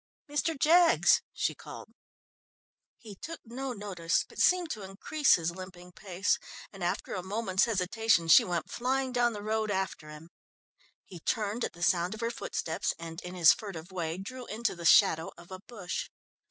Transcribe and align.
"Mr. 0.27 0.57
Jaggs!" 0.57 1.21
she 1.31 1.53
called. 1.53 1.89
He 2.97 3.13
took 3.21 3.39
no 3.45 3.71
notice, 3.71 4.25
but 4.27 4.39
seemed 4.39 4.71
to 4.71 4.81
increase 4.81 5.35
his 5.35 5.51
limping 5.51 5.91
pace, 5.91 6.39
and 6.73 6.83
after 6.83 7.13
a 7.13 7.21
moment's 7.21 7.65
hesitation, 7.65 8.27
she 8.27 8.43
went 8.43 8.71
flying 8.71 9.11
down 9.11 9.33
the 9.33 9.43
road 9.43 9.69
after 9.69 10.09
him. 10.09 10.31
He 11.05 11.19
turned 11.19 11.63
at 11.63 11.73
the 11.73 11.83
sound 11.83 12.15
of 12.15 12.21
her 12.21 12.31
footsteps 12.31 12.95
and 12.97 13.21
in 13.21 13.35
his 13.35 13.53
furtive 13.53 13.91
way 13.91 14.17
drew 14.17 14.47
into 14.47 14.75
the 14.75 14.85
shadow 14.85 15.29
of 15.37 15.51
a 15.51 15.59
bush. 15.67 16.09